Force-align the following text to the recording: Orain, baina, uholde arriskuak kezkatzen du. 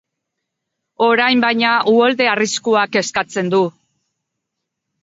Orain, 1.07 1.43
baina, 1.45 1.75
uholde 1.93 2.29
arriskuak 2.33 2.97
kezkatzen 2.99 3.57
du. 3.57 3.65